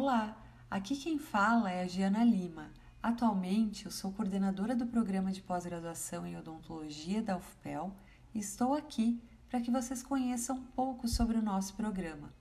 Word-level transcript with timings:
Olá, 0.00 0.40
aqui 0.70 0.94
quem 0.94 1.18
fala 1.18 1.72
é 1.72 1.82
a 1.82 1.88
Giana 1.88 2.22
Lima. 2.22 2.70
Atualmente 3.02 3.84
eu 3.84 3.90
sou 3.90 4.12
coordenadora 4.12 4.76
do 4.76 4.86
programa 4.86 5.32
de 5.32 5.42
pós-graduação 5.42 6.24
em 6.24 6.36
odontologia 6.36 7.20
da 7.20 7.36
UFPEL 7.36 7.92
e 8.32 8.38
estou 8.38 8.74
aqui 8.74 9.20
para 9.48 9.60
que 9.60 9.72
vocês 9.72 10.00
conheçam 10.00 10.58
um 10.58 10.62
pouco 10.62 11.08
sobre 11.08 11.36
o 11.36 11.42
nosso 11.42 11.74
programa. 11.74 12.32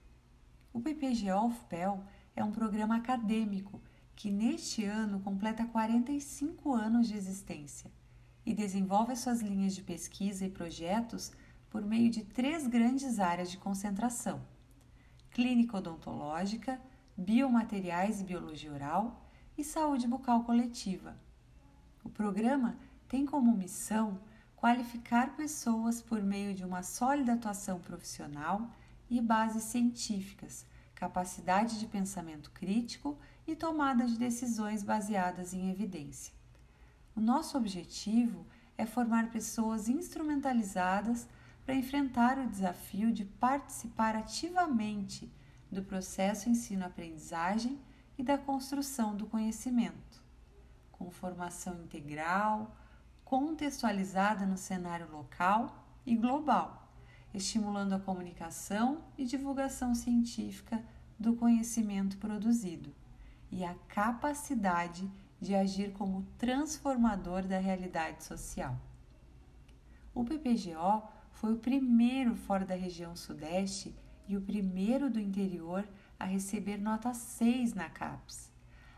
O 0.72 0.80
PPGO 0.80 1.48
UFPEL 1.48 2.04
é 2.36 2.44
um 2.44 2.52
programa 2.52 2.98
acadêmico 2.98 3.82
que 4.16 4.30
neste 4.30 4.86
ano 4.86 5.20
completa 5.22 5.66
45 5.66 6.76
anos 6.76 7.08
de 7.08 7.18
existência 7.18 7.92
e 8.46 8.54
desenvolve 8.54 9.16
suas 9.16 9.42
linhas 9.42 9.74
de 9.74 9.82
pesquisa 9.82 10.46
e 10.46 10.52
projetos 10.52 11.32
por 11.72 11.84
meio 11.84 12.12
de 12.12 12.24
três 12.24 12.68
grandes 12.68 13.20
áreas 13.20 13.50
de 13.50 13.58
concentração: 13.58 14.46
clínica 15.32 15.78
odontológica, 15.78 16.80
biomateriais 17.18 18.22
e 18.22 18.24
biologia 18.24 18.72
oral 18.72 19.28
e 19.58 19.64
saúde 19.64 20.08
bucal 20.08 20.44
coletiva. 20.44 21.18
O 22.04 22.10
programa 22.10 22.78
tem 23.08 23.26
como 23.26 23.58
missão 23.58 24.20
qualificar 24.56 25.36
pessoas 25.36 26.00
por 26.02 26.22
meio 26.22 26.54
de 26.54 26.64
uma 26.64 26.84
sólida 26.84 27.34
atuação 27.34 27.80
profissional 27.80 28.70
e 29.10 29.20
bases 29.20 29.64
científicas, 29.64 30.66
capacidade 30.94 31.80
de 31.80 31.88
pensamento 31.88 32.52
crítico 32.52 33.18
e 33.48 33.56
tomada 33.56 34.06
de 34.06 34.18
decisões 34.18 34.84
baseadas 34.84 35.54
em 35.54 35.72
evidência. 35.72 36.34
O 37.16 37.20
nosso 37.20 37.58
objetivo 37.58 38.46
é 38.78 38.86
formar 38.86 39.32
pessoas 39.32 39.90
instrumentalizadas 39.90 41.28
para 41.66 41.76
enfrentar 41.76 42.38
o 42.38 42.48
desafio 42.48 43.12
de 43.12 43.26
participar 43.26 44.16
ativamente 44.16 45.32
do 45.72 45.84
processo 45.84 46.50
ensino-aprendizagem 46.50 47.80
e 48.18 48.24
da 48.24 48.38
construção 48.38 49.16
do 49.16 49.28
conhecimento, 49.28 50.24
com 50.92 51.12
formação 51.12 51.82
integral, 51.84 52.76
contextualizada 53.24 54.46
no 54.46 54.58
cenário 54.58 55.12
local 55.12 55.86
e 56.06 56.16
global, 56.16 56.90
estimulando 57.34 57.94
a 57.94 58.00
comunicação 58.00 59.04
e 59.18 59.26
divulgação 59.26 59.94
científica 59.94 60.84
do 61.20 61.36
conhecimento 61.36 62.18
produzido 62.18 62.94
e 63.52 63.64
a 63.64 63.76
capacidade 63.88 65.10
de 65.40 65.54
agir 65.54 65.92
como 65.94 66.26
transformador 66.38 67.44
da 67.44 67.60
realidade 67.60 68.24
social. 68.24 68.78
O 70.14 70.24
PPGO 70.24 71.04
foi 71.32 71.54
o 71.54 71.60
primeiro 71.60 72.36
fora 72.36 72.66
da 72.66 72.76
região 72.76 73.16
Sudeste 73.16 73.94
e 74.28 74.36
o 74.36 74.42
primeiro 74.42 75.10
do 75.10 75.20
interior 75.20 75.88
a 76.20 76.26
receber 76.26 76.78
nota 76.78 77.14
6 77.14 77.74
na 77.74 77.90
CAPES. 77.90 78.52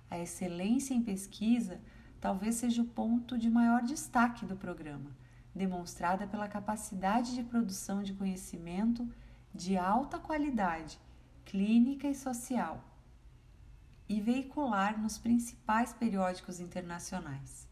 A 0.09 0.17
excelência 0.17 0.93
em 0.93 1.01
pesquisa 1.01 1.79
talvez 2.19 2.55
seja 2.55 2.81
o 2.81 2.85
ponto 2.85 3.37
de 3.37 3.49
maior 3.49 3.81
destaque 3.83 4.45
do 4.45 4.55
programa, 4.55 5.15
demonstrada 5.53 6.27
pela 6.27 6.47
capacidade 6.47 7.35
de 7.35 7.43
produção 7.43 8.01
de 8.03 8.13
conhecimento 8.13 9.07
de 9.53 9.77
alta 9.77 10.19
qualidade, 10.19 10.99
clínica 11.45 12.07
e 12.07 12.15
social, 12.15 12.83
e 14.07 14.19
veicular 14.19 14.99
nos 14.99 15.17
principais 15.17 15.93
periódicos 15.93 16.59
internacionais. 16.59 17.67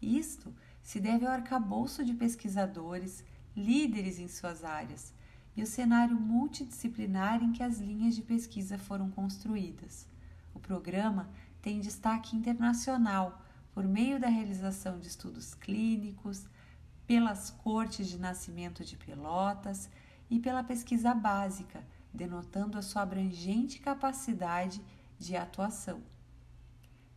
Isto 0.00 0.54
se 0.82 1.00
deve 1.00 1.24
ao 1.24 1.32
arcabouço 1.32 2.04
de 2.04 2.12
pesquisadores, 2.12 3.24
líderes 3.56 4.18
em 4.18 4.28
suas 4.28 4.62
áreas, 4.62 5.14
e 5.56 5.62
o 5.62 5.66
cenário 5.66 6.18
multidisciplinar 6.18 7.42
em 7.42 7.52
que 7.52 7.62
as 7.62 7.78
linhas 7.78 8.14
de 8.14 8.22
pesquisa 8.22 8.76
foram 8.76 9.10
construídas. 9.10 10.06
O 10.52 10.58
programa 10.58 11.28
tem 11.62 11.80
destaque 11.80 12.36
internacional 12.36 13.42
por 13.72 13.84
meio 13.84 14.20
da 14.20 14.28
realização 14.28 14.98
de 14.98 15.08
estudos 15.08 15.54
clínicos, 15.54 16.46
pelas 17.06 17.50
cortes 17.50 18.08
de 18.08 18.18
nascimento 18.18 18.84
de 18.84 18.96
pelotas 18.96 19.90
e 20.30 20.38
pela 20.38 20.64
pesquisa 20.64 21.14
básica, 21.14 21.84
denotando 22.12 22.78
a 22.78 22.82
sua 22.82 23.02
abrangente 23.02 23.80
capacidade 23.80 24.80
de 25.18 25.36
atuação. 25.36 26.02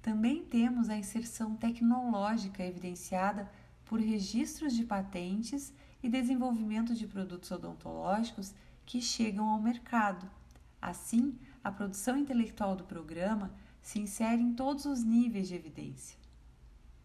Também 0.01 0.43
temos 0.43 0.89
a 0.89 0.97
inserção 0.97 1.55
tecnológica 1.55 2.63
evidenciada 2.63 3.49
por 3.85 3.99
registros 3.99 4.73
de 4.73 4.83
patentes 4.83 5.73
e 6.07 6.09
desenvolvimento 6.09 6.95
de 6.95 7.05
produtos 7.05 7.51
odontológicos 7.51 8.55
que 8.85 9.01
chegam 9.01 9.49
ao 9.49 9.61
mercado. 9.61 10.31
Assim, 10.81 11.37
a 11.61 11.69
produção 11.69 12.15
intelectual 12.15 12.77
do 12.77 12.85
programa 12.85 13.53
se 13.81 13.99
insere 13.99 14.41
em 14.41 14.53
todos 14.53 14.85
os 14.85 15.03
níveis 15.03 15.49
de 15.49 15.55
evidência. 15.55 16.17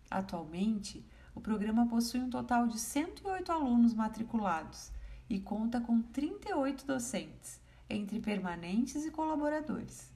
Atualmente, 0.09 1.05
o 1.35 1.41
programa 1.41 1.85
possui 1.89 2.21
um 2.21 2.31
total 2.31 2.69
de 2.69 2.79
108 2.79 3.51
alunos 3.51 3.93
matriculados 3.93 4.93
e 5.29 5.41
conta 5.41 5.81
com 5.81 6.01
38 6.01 6.87
docentes, 6.87 7.61
entre 7.91 8.21
permanentes 8.21 9.05
e 9.05 9.11
colaboradores. 9.11 10.13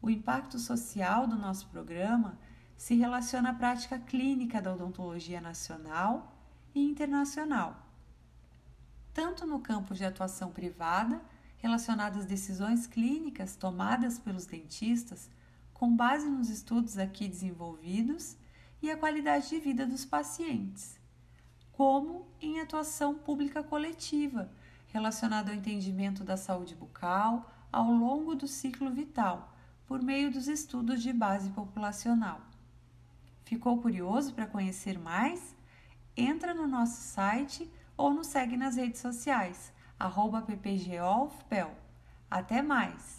O 0.00 0.08
impacto 0.08 0.58
social 0.58 1.26
do 1.26 1.36
nosso 1.36 1.66
programa 1.66 2.38
se 2.74 2.94
relaciona 2.94 3.50
à 3.50 3.54
prática 3.54 3.98
clínica 3.98 4.62
da 4.62 4.72
odontologia 4.72 5.42
nacional 5.42 6.34
e 6.74 6.80
internacional 6.80 7.87
tanto 9.18 9.44
no 9.44 9.58
campo 9.58 9.94
de 9.94 10.04
atuação 10.04 10.52
privada, 10.52 11.20
relacionado 11.56 12.20
às 12.20 12.24
decisões 12.24 12.86
clínicas 12.86 13.56
tomadas 13.56 14.16
pelos 14.16 14.46
dentistas, 14.46 15.28
com 15.74 15.96
base 15.96 16.28
nos 16.28 16.48
estudos 16.48 16.96
aqui 16.96 17.26
desenvolvidos, 17.26 18.36
e 18.80 18.88
a 18.88 18.96
qualidade 18.96 19.48
de 19.48 19.58
vida 19.58 19.84
dos 19.84 20.04
pacientes, 20.04 21.00
como 21.72 22.28
em 22.40 22.60
atuação 22.60 23.12
pública 23.12 23.60
coletiva, 23.60 24.48
relacionada 24.86 25.50
ao 25.50 25.56
entendimento 25.56 26.22
da 26.22 26.36
saúde 26.36 26.76
bucal 26.76 27.52
ao 27.72 27.90
longo 27.90 28.36
do 28.36 28.46
ciclo 28.46 28.88
vital, 28.88 29.52
por 29.84 30.00
meio 30.00 30.30
dos 30.30 30.46
estudos 30.46 31.02
de 31.02 31.12
base 31.12 31.50
populacional. 31.50 32.40
Ficou 33.42 33.82
curioso 33.82 34.32
para 34.32 34.46
conhecer 34.46 34.96
mais? 34.96 35.56
Entra 36.16 36.54
no 36.54 36.68
nosso 36.68 37.00
site 37.00 37.68
ou 37.98 38.14
nos 38.14 38.28
segue 38.28 38.56
nas 38.56 38.76
redes 38.76 39.00
sociais, 39.00 39.72
ppgofpel. 39.98 41.70
Até 42.30 42.62
mais! 42.62 43.17